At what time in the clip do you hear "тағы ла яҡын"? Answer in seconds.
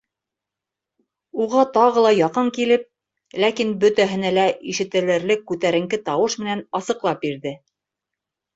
1.75-2.49